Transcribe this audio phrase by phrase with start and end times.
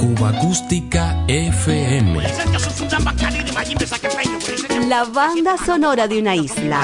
[0.00, 2.20] Cuba Acústica FM.
[4.88, 6.80] La banda sonora de una isla.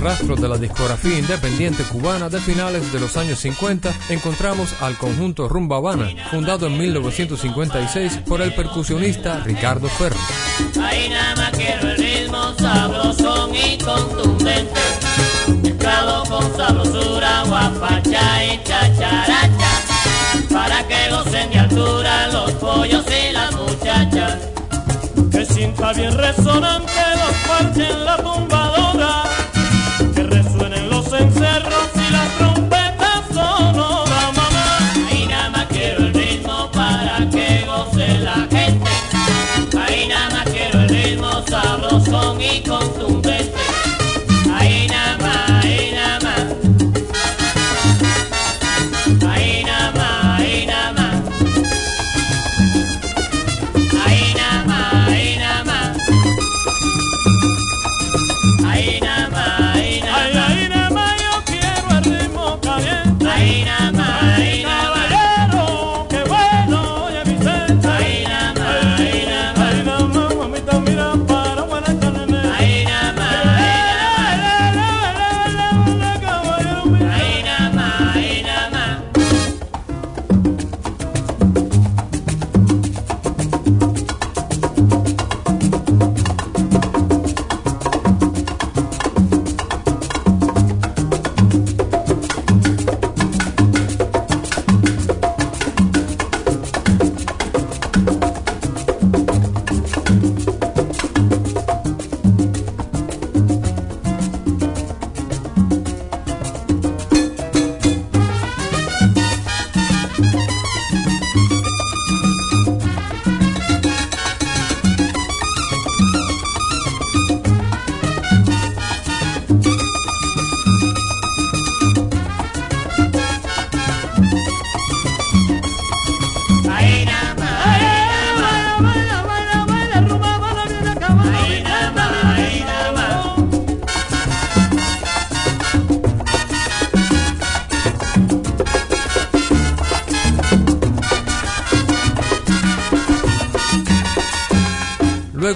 [0.00, 5.48] rastros de la discografía independiente cubana de finales de los años 50, encontramos al conjunto
[5.48, 10.16] Rumba Habana, fundado en 1956 por el percusionista Ricardo Ferro.
[10.82, 14.80] Ahí nada más quiero el ritmo sabrosón y contundente,
[15.62, 19.70] mezclado con sabrosura, guapacha y chacharacha,
[20.50, 24.38] para que gocen de altura los pollos y las muchachas.
[25.30, 28.49] Que sienta bien resonante los parches en la tumba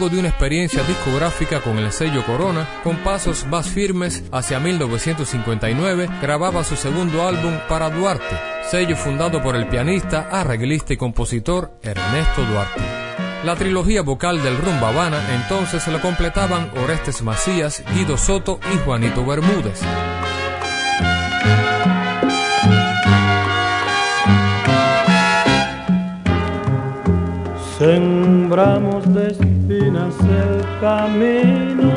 [0.09, 6.65] de una experiencia discográfica con el sello Corona, con pasos más firmes hacia 1959, grababa
[6.65, 8.37] su segundo álbum para Duarte,
[8.71, 12.81] sello fundado por el pianista, arreglista y compositor Ernesto Duarte.
[13.45, 19.25] La trilogía vocal del Rumba Habana entonces la completaban Orestes Macías, Guido Soto y Juanito
[19.25, 19.81] Bermúdez.
[27.79, 31.91] Sembramos de espinas el camino,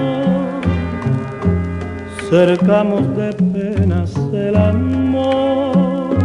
[2.30, 6.18] cercamos de penas el amor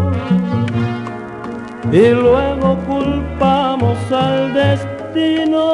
[1.93, 5.71] y luego culpamos al destino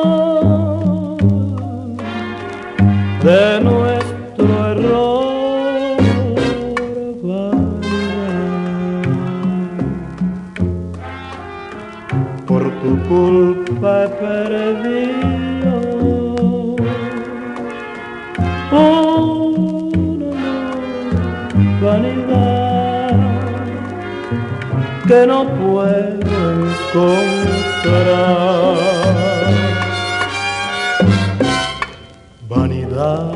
[3.23, 5.29] de nuestro error.
[12.83, 14.07] tu culpa
[18.71, 20.37] perdido una
[21.81, 23.11] vanidad
[25.07, 26.35] que no puedo
[26.93, 27.49] encontrar.
[32.49, 33.33] Vanidad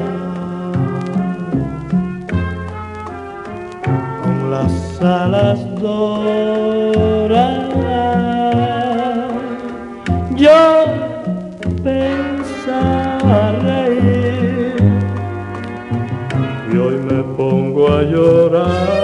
[4.22, 7.61] con las alas doradas
[17.92, 19.01] a llorar.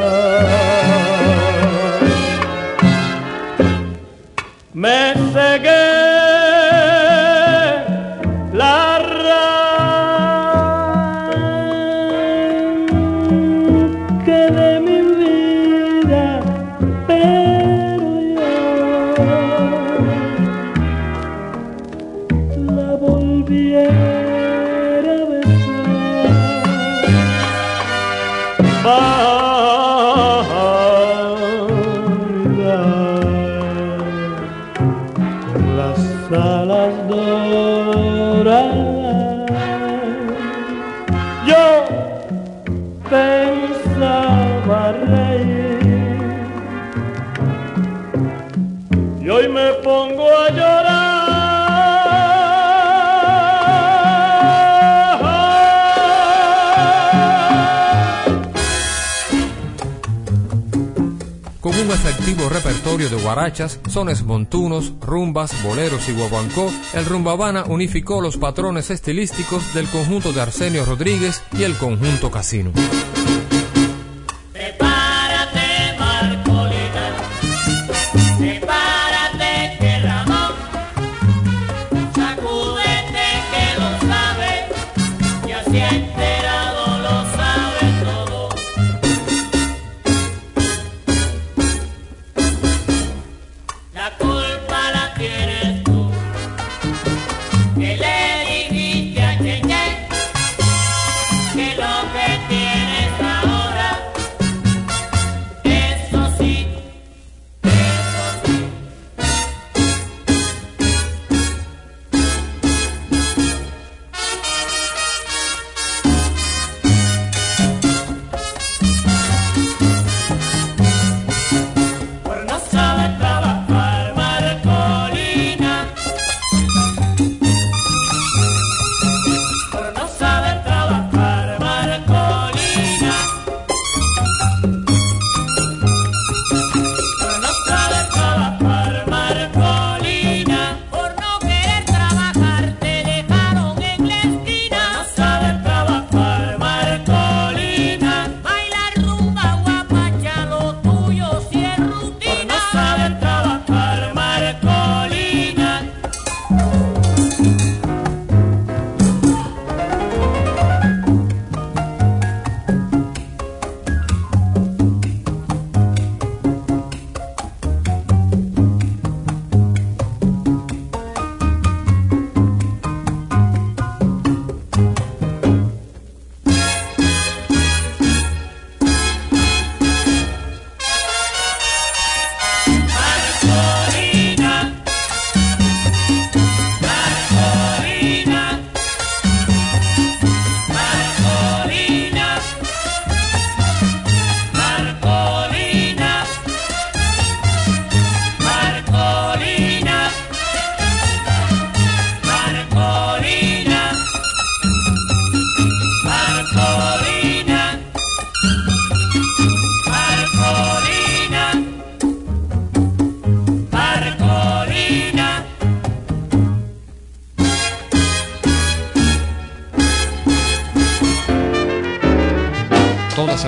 [63.58, 70.32] Guarachas, sones montunos, rumbas, boleros y guaguancó, el Rumbabana unificó los patrones estilísticos del conjunto
[70.32, 72.72] de Arsenio Rodríguez y el conjunto Casino.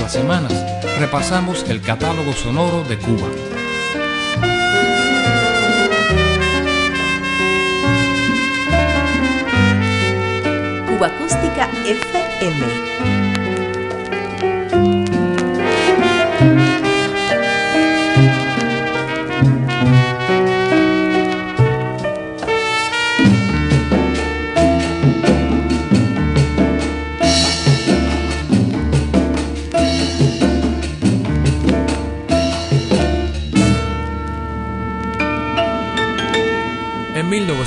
[0.09, 0.53] Semanas
[0.99, 3.29] repasamos el catálogo sonoro de Cuba.
[10.87, 13.10] Cuba Acústica FM.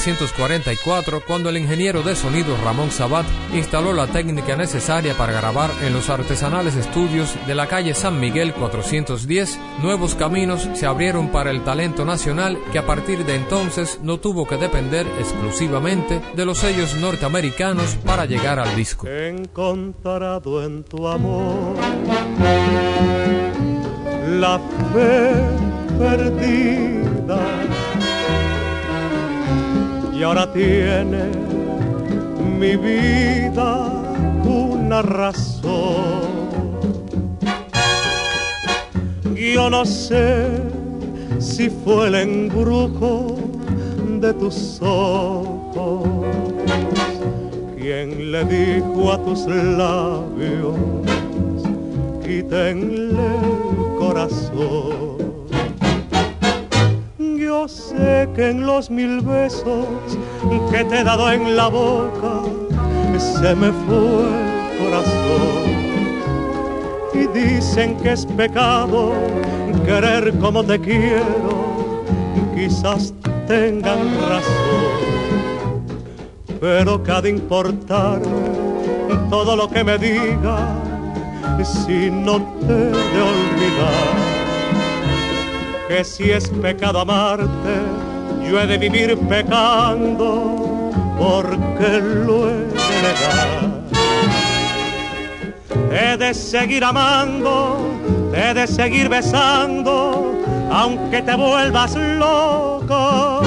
[0.06, 5.94] 1944, cuando el ingeniero de sonido Ramón Sabat instaló la técnica necesaria para grabar en
[5.94, 11.64] los artesanales estudios de la calle San Miguel 410, nuevos caminos se abrieron para el
[11.64, 16.96] talento nacional que a partir de entonces no tuvo que depender exclusivamente de los sellos
[16.96, 19.08] norteamericanos para llegar al disco.
[19.08, 21.78] Encontrado en tu amor
[24.28, 24.60] la
[24.92, 25.32] fe
[25.98, 27.73] perdida
[30.24, 31.26] y ahora tiene
[32.58, 33.92] mi vida
[34.46, 36.40] una razón.
[39.36, 40.48] Yo no sé
[41.40, 43.36] si fue el embrujo
[44.22, 46.08] de tus ojos
[47.78, 50.78] quien le dijo a tus labios,
[52.24, 55.13] quítenle el corazón
[57.68, 59.88] sé que en los mil besos
[60.72, 62.42] que te he dado en la boca
[63.18, 65.74] se me fue el corazón.
[67.14, 69.14] Y dicen que es pecado
[69.86, 72.04] querer como te quiero,
[72.56, 73.14] quizás
[73.48, 75.84] tengan razón.
[76.60, 78.28] Pero cada importarme
[79.30, 80.58] todo lo que me diga
[81.64, 84.23] si no te de olvidar
[85.94, 87.76] que si es pecado amarte,
[88.50, 93.60] yo he de vivir pecando porque lo he de negar.
[95.92, 97.92] He de seguir amando,
[98.34, 103.42] he de seguir besando, aunque te vuelvas loco,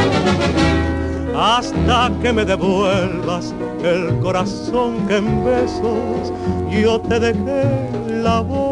[1.37, 6.33] hasta que me devuelvas el corazón que en besos
[6.71, 7.91] yo te dejé
[8.23, 8.65] la voz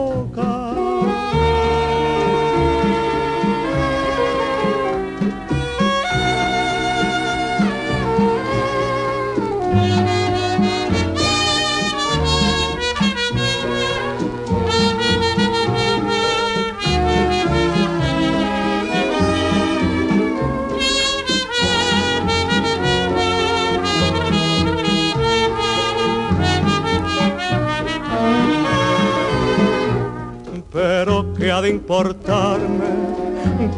[31.60, 32.84] de importarme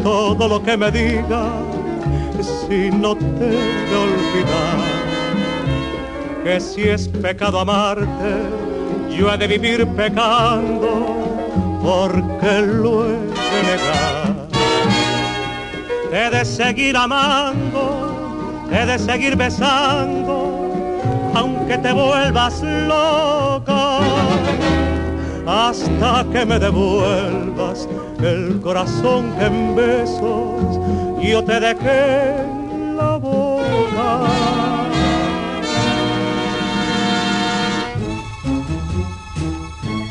[0.02, 1.48] todo lo que me diga
[2.40, 3.50] si no te
[3.88, 4.78] de olvidar?
[6.44, 8.32] Que si es pecado amarte,
[9.16, 10.90] yo he de vivir pecando
[11.82, 13.18] porque lo he
[13.52, 14.46] de negar.
[16.12, 20.52] He de seguir amando, he de seguir besando,
[21.34, 24.00] aunque te vuelvas loca
[25.82, 27.88] hasta que me devuelvas
[28.20, 30.78] el corazón que en besos
[31.22, 32.36] yo te dejé
[32.96, 34.56] la boca.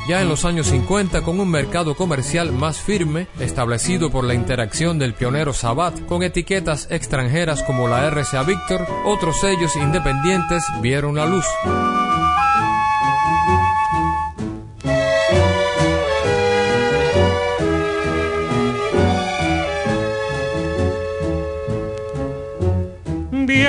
[0.08, 5.00] Ya en los años 50, con un mercado comercial más firme, establecido por la interacción
[5.00, 11.26] del pionero Sabat con etiquetas extranjeras como la RCA Victor, otros sellos independientes vieron la
[11.26, 11.46] luz.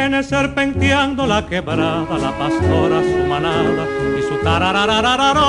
[0.08, 3.84] Viene serpenteando la quebrada, la pastora su manada
[4.16, 5.42] y su tarararararara.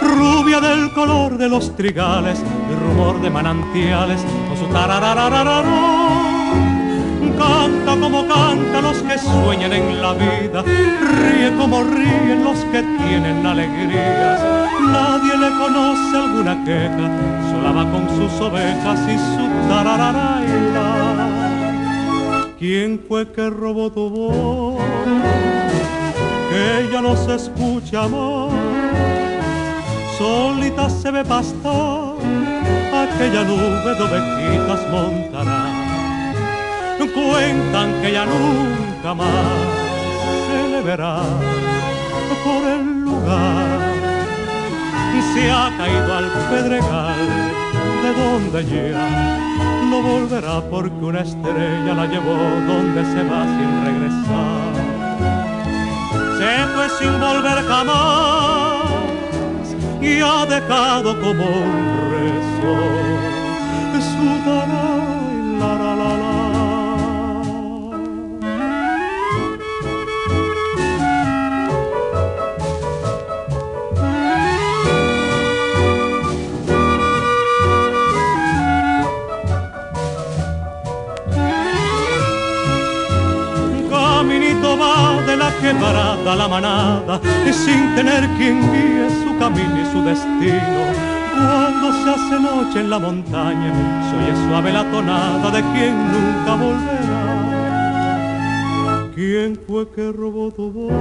[0.00, 2.40] Rubia del color de los trigales
[2.82, 5.64] rumor de manantiales con su tarararararara.
[7.36, 13.44] Canta como canta los que sueñan en la vida, ríe como ríen los que tienen
[13.44, 14.40] alegrías.
[14.80, 17.10] Nadie le conoce alguna queja,
[17.50, 21.23] sola va con sus ovejas y su tarararaila.
[22.66, 24.82] ¿Quién fue que robó tu voz?
[26.48, 28.50] Que ya no se escucha más.
[30.16, 32.14] Solita se ve pastar
[33.02, 35.62] aquella nube de ovejitas montará.
[37.14, 39.60] Cuentan que ya nunca más
[40.46, 41.20] se le verá
[42.44, 43.78] por el lugar.
[45.34, 47.16] se ha caído al pedregal
[48.02, 49.53] de donde ya
[49.84, 52.34] no volverá porque una estrella la llevó
[52.66, 54.72] donde se va sin regresar.
[56.38, 58.84] Se fue sin volver jamás
[60.00, 62.93] y ha dejado como un rezo
[88.44, 90.80] quien guíe su camino y su destino.
[91.32, 93.72] Cuando se hace noche en la montaña,
[94.10, 97.24] se oye suave la tonada de quien nunca volverá.
[99.14, 100.92] ¿Quién fue que robó tu voz?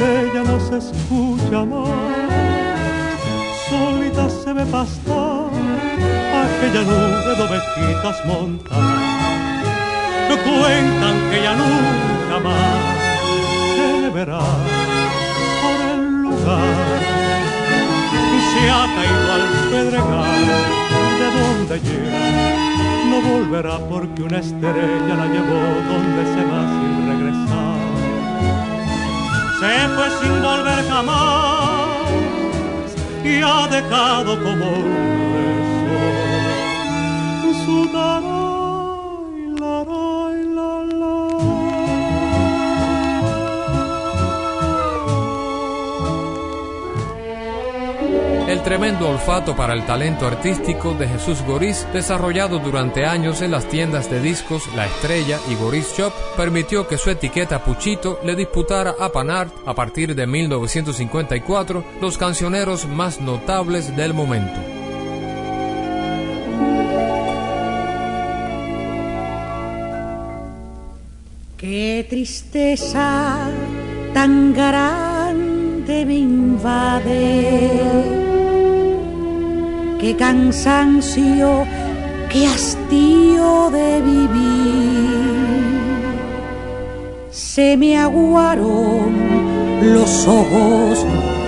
[0.00, 1.88] Ella no se escucha más,
[3.68, 5.50] solita se ve pastar
[6.42, 9.20] aquella nube de ovejitas montadas
[10.44, 13.00] cuentan que ya nunca más
[13.76, 14.79] se verá
[16.58, 17.00] lugar
[18.12, 20.46] y se ha caído al pedregal
[21.20, 22.60] de donde llega
[23.10, 25.60] no volverá porque una estrella la llevó
[25.90, 27.78] donde se va sin regresar.
[29.58, 31.90] Se fue sin volver jamás
[33.24, 34.90] y ha dejado como un
[35.34, 36.04] beso
[37.64, 37.78] su
[48.60, 53.66] El tremendo olfato para el talento artístico de Jesús Goriz, desarrollado durante años en las
[53.66, 58.96] tiendas de discos La Estrella y Goriz Shop, permitió que su etiqueta Puchito le disputara
[59.00, 64.60] a Panart a partir de 1954 los cancioneros más notables del momento.
[71.56, 73.48] Qué tristeza
[74.12, 77.50] tan grande me invade
[80.00, 81.64] qué cansancio,
[82.30, 85.10] qué hastío de vivir.
[87.30, 89.12] Se me aguaron
[89.82, 91.06] los ojos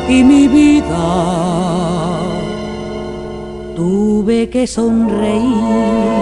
[0.09, 2.19] y mi vida.
[3.75, 6.13] Tuve que sonreír.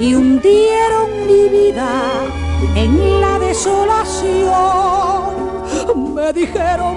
[0.00, 1.88] Y hundieron mi vida
[2.74, 4.38] en la desolación.
[6.14, 6.96] Me dijeron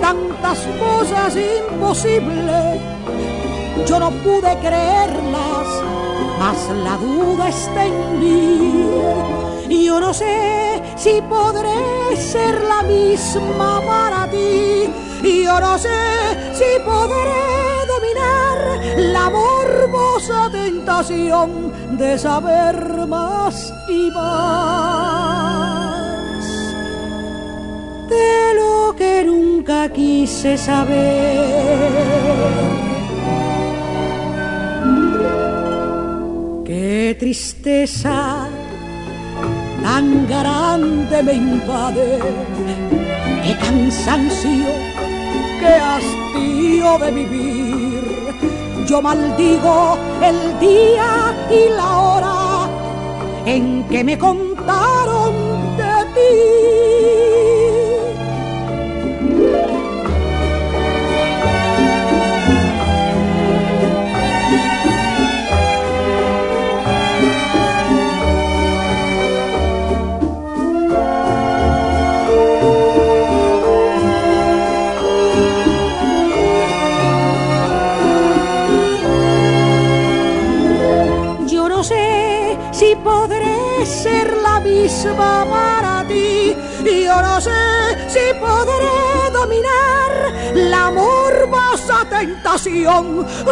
[0.00, 2.80] tantas cosas imposibles,
[3.86, 5.66] yo no pude creerlas,
[6.38, 8.90] mas la duda está en mí.
[9.68, 14.90] Y yo no sé si podré ser la misma para ti.
[15.22, 15.88] Y yo no sé
[16.54, 17.60] si podré
[18.96, 19.28] la
[20.50, 25.00] tentación de saber más y más
[28.08, 31.40] de lo que nunca quise saber.
[36.64, 38.48] Qué tristeza
[39.82, 42.18] tan grande me invade,
[43.44, 44.70] qué cansancio,
[45.60, 47.99] qué hastío de vivir
[48.90, 52.68] yo maldigo el día y la hora
[53.46, 54.99] en que me contaron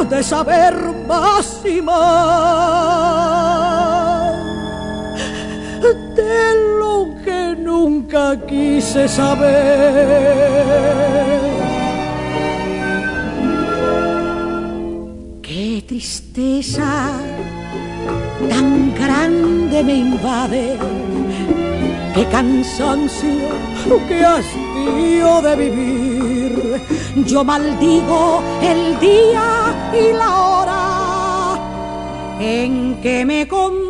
[0.08, 0.74] de saber
[1.06, 3.08] más y más
[6.16, 9.48] de lo que nunca quise saber.
[15.42, 17.10] Qué tristeza
[18.48, 20.78] tan grande me invade
[22.18, 23.48] qué cansancio,
[24.08, 26.82] qué hastío de vivir.
[27.26, 29.57] yo maldigo el día
[29.94, 31.58] y la hora
[32.40, 33.87] en que me contaron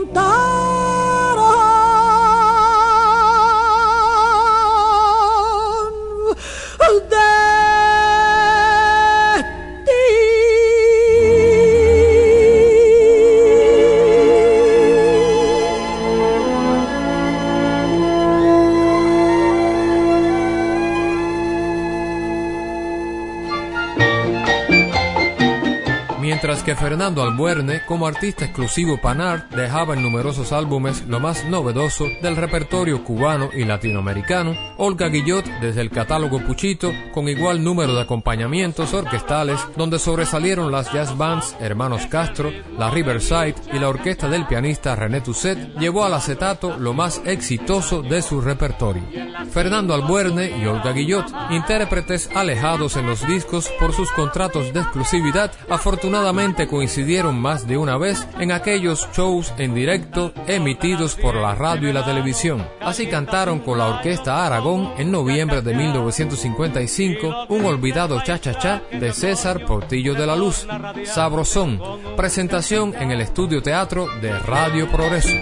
[26.68, 32.36] que Fernando Albuerne, como artista exclusivo Panar, dejaba en numerosos álbumes lo más novedoso del
[32.36, 38.92] repertorio cubano y latinoamericano, Olga Guillot desde el catálogo Puchito, con igual número de acompañamientos
[38.92, 44.94] orquestales, donde sobresalieron las jazz bands Hermanos Castro, la Riverside y la orquesta del pianista
[44.94, 49.04] René Tusset, llevó al acetato lo más exitoso de su repertorio.
[49.50, 55.50] Fernando Albuerne y Olga Guillot, intérpretes alejados en los discos por sus contratos de exclusividad,
[55.70, 61.88] afortunadamente coincidieron más de una vez en aquellos shows en directo emitidos por la radio
[61.88, 62.66] y la televisión.
[62.80, 69.64] Así cantaron con la Orquesta Aragón en noviembre de 1955 un olvidado cha-cha-cha de César
[69.64, 70.66] Portillo de la Luz,
[71.04, 71.80] Sabrosón,
[72.16, 75.36] presentación en el estudio teatro de Radio Progreso.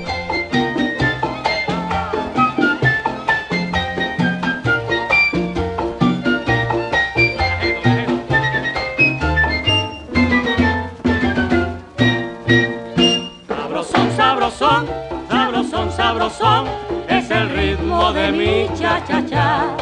[18.46, 19.76] Ritmo de mi cha-cha-cha.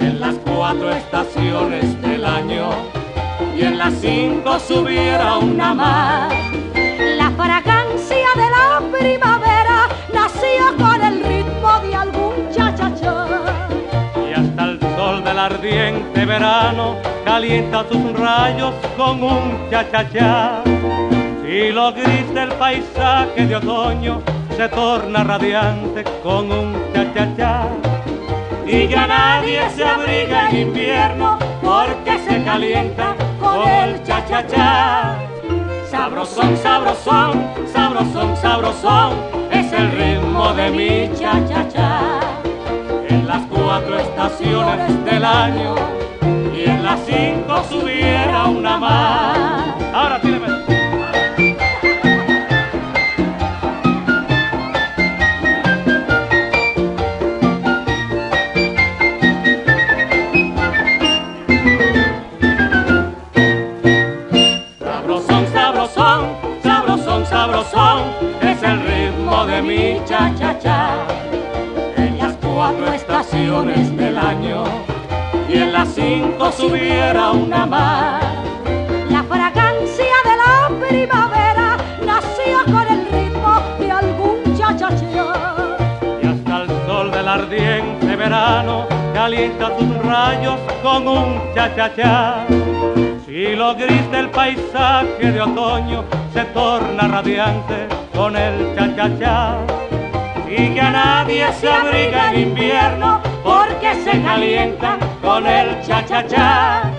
[0.00, 2.70] En las cuatro estaciones del año
[3.56, 6.32] y en las cinco subiera una más.
[7.16, 13.26] La fragancia de la primavera nació con el ritmo de algún cha-cha-cha.
[14.28, 20.62] Y hasta el sol del ardiente verano calienta sus rayos con un cha-cha-cha.
[21.48, 24.20] Y lo gris del paisaje de otoño
[24.56, 27.68] se torna radiante con un cha-cha-cha.
[28.66, 35.16] Y ya nadie se abriga en invierno porque se calienta con el cha-cha-cha.
[35.90, 39.12] Sabrosón, sabrosón, sabrosón, sabrosón,
[39.50, 42.20] es el ritmo de mi cha-cha-cha.
[43.08, 45.74] En las cuatro estaciones del año
[46.54, 49.57] y en las cinco subiera una más.
[94.48, 99.58] Paisaje de otoño se torna radiante con el cha-cha-cha.
[100.48, 106.90] Y que a nadie se abriga en invierno porque se calienta con el cha-cha-cha.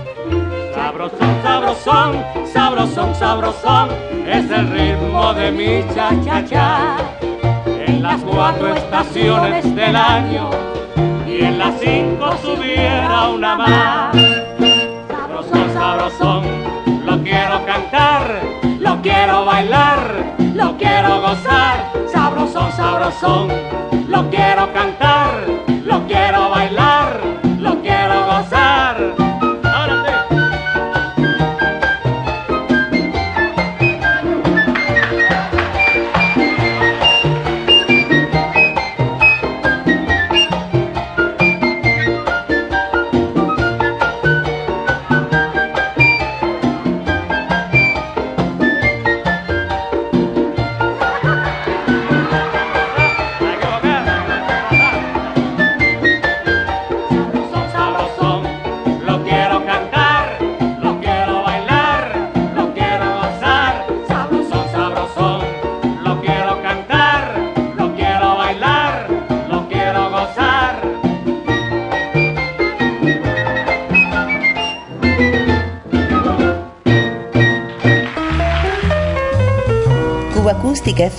[0.74, 3.88] Sabrosón, sabrosón, sabrosón, sabrosón,
[4.26, 6.96] es el ritmo de mi cha-cha-cha.
[7.86, 10.50] En las cuatro estaciones del año
[11.26, 14.79] y en las cinco subiera una más.
[17.72, 18.42] Cantar.
[18.80, 21.76] Lo quiero bailar, lo quiero gozar,
[22.12, 23.48] sabrosón, sabrosón,
[24.08, 25.19] lo quiero cantar,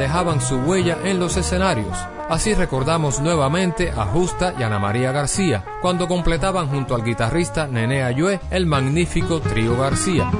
[0.00, 1.96] Dejaban su huella en los escenarios.
[2.28, 8.02] Así recordamos nuevamente a Justa y Ana María García, cuando completaban junto al guitarrista Nene
[8.02, 10.30] Ayue el magnífico trío García.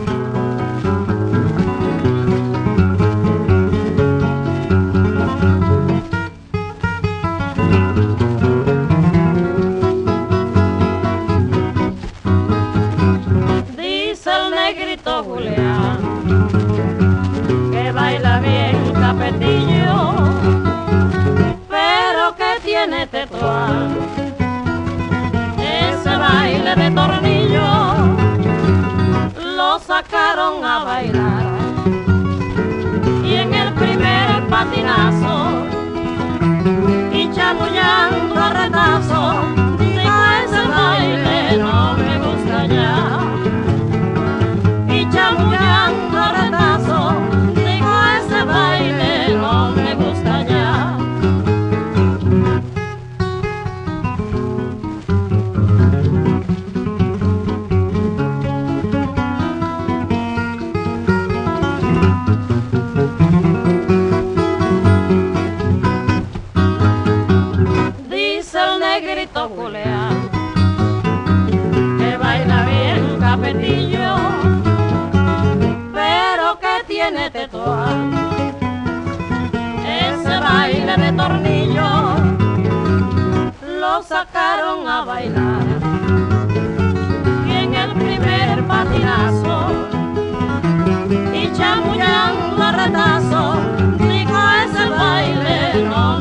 [22.83, 23.27] Ese
[26.17, 27.61] baile de tornillo
[29.55, 31.45] lo sacaron a bailar.
[33.23, 35.67] Y en el primer patinazo
[37.13, 39.60] y chamullando a retazo,
[81.21, 81.91] tornillo
[83.81, 85.67] lo sacaron a bailar.
[87.47, 89.59] Y en el primer patinazo
[91.41, 93.43] y chamullando a retazo
[93.99, 96.20] dijo ese baile no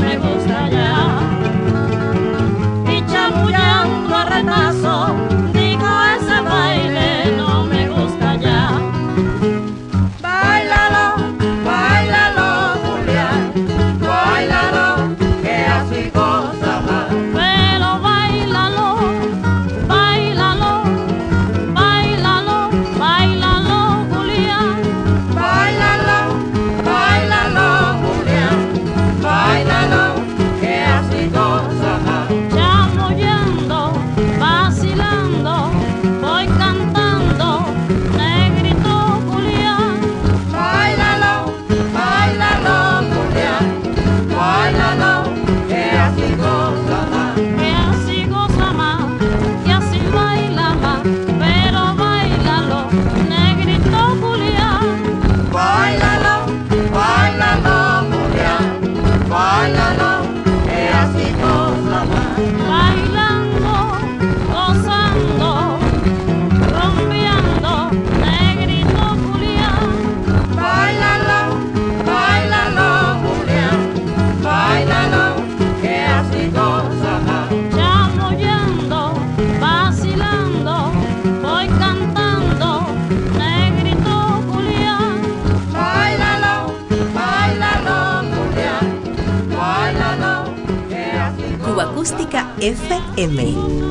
[92.69, 93.88] FM.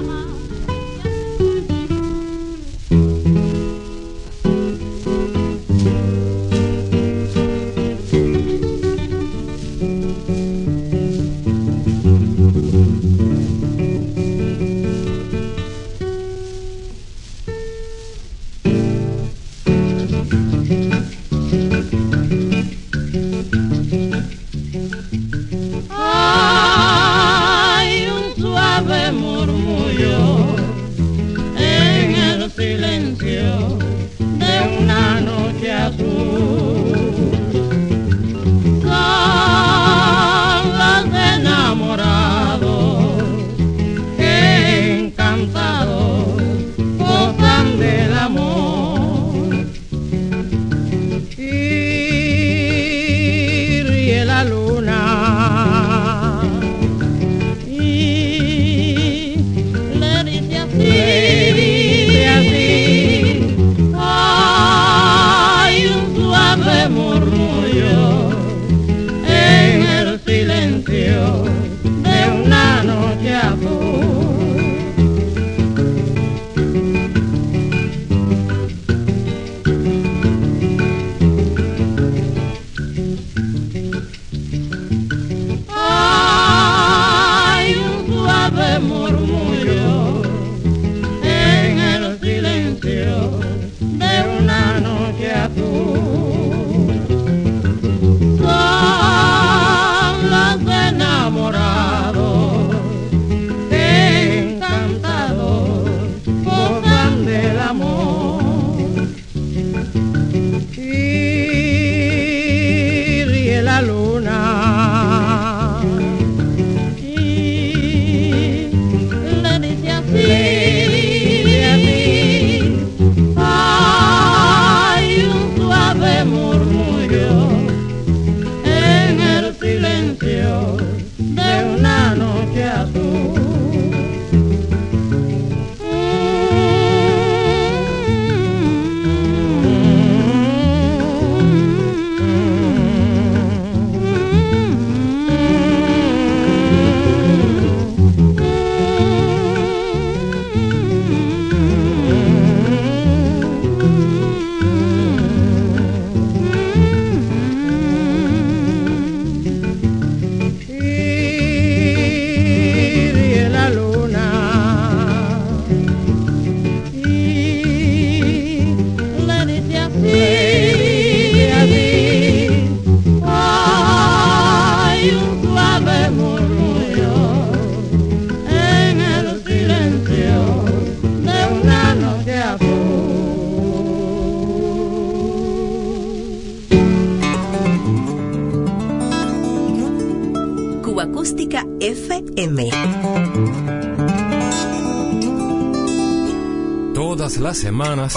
[197.59, 198.15] Semanas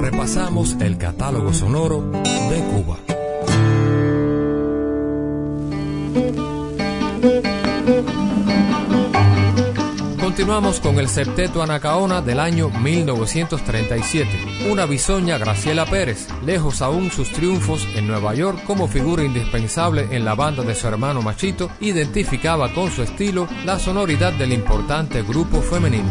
[0.00, 2.96] repasamos el catálogo sonoro de Cuba.
[10.18, 14.30] Continuamos con el septeto Anacaona del año 1937.
[14.70, 20.24] Una bisoña Graciela Pérez, lejos aún sus triunfos en Nueva York como figura indispensable en
[20.24, 25.60] la banda de su hermano Machito, identificaba con su estilo la sonoridad del importante grupo
[25.60, 26.10] femenino.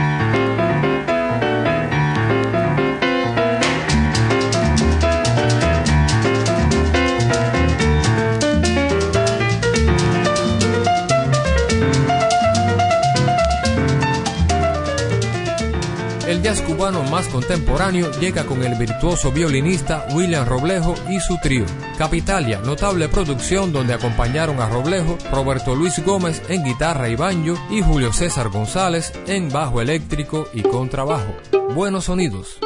[16.41, 21.65] el jazz cubano más contemporáneo llega con el virtuoso violinista William Roblejo y su trío.
[21.99, 27.81] Capitalia, notable producción donde acompañaron a Roblejo, Roberto Luis Gómez en guitarra y banjo y
[27.83, 31.31] Julio César González en bajo eléctrico y contrabajo.
[31.75, 32.59] Buenos sonidos.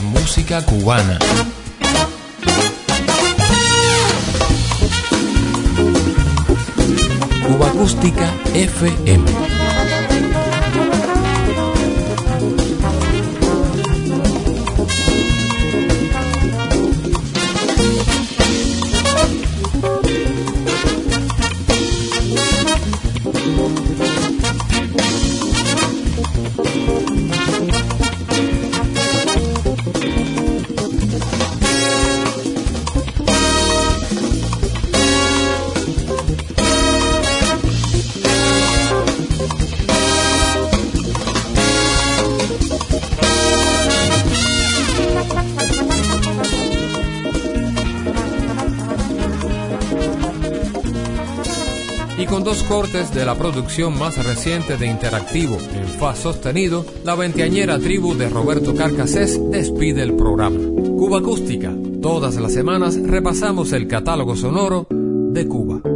[0.00, 1.18] Música cubana.
[7.46, 9.61] Cuba Acústica FM.
[52.72, 58.30] Cortes de la producción más reciente de Interactivo en Fa sostenido, la veinteañera tribu de
[58.30, 60.56] Roberto Carcasés despide el programa.
[60.56, 61.70] Cuba Acústica.
[62.00, 65.91] Todas las semanas repasamos el catálogo sonoro de Cuba.